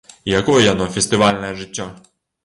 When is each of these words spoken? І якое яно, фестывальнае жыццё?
І 0.29 0.33
якое 0.37 0.61
яно, 0.67 0.87
фестывальнае 0.95 1.51
жыццё? 1.59 1.87